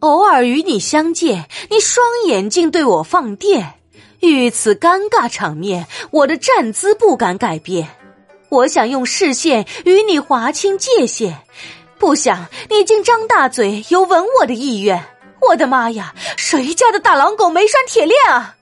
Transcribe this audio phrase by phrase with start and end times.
[0.00, 3.74] 偶尔与你相见你双眼竟对我放电
[4.20, 7.88] 遇此尴尬场面我的站姿不敢改变
[8.48, 11.38] 我想用视线与你划清界限。
[11.98, 15.04] 不想你竟张大嘴有吻我的意愿。
[15.48, 18.56] 我的妈呀谁家的大狼狗没拴铁链啊？